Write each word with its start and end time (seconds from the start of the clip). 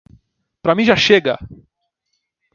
Para 0.63 0.73
mim 0.73 0.83
já 0.83 0.95
chega! 0.95 1.37